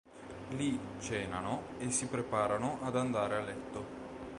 Lì, 0.57 0.79
cenano 0.99 1.75
e 1.77 1.91
si 1.91 2.07
preparano 2.07 2.79
ad 2.81 2.95
andare 2.95 3.35
a 3.35 3.39
letto. 3.41 3.83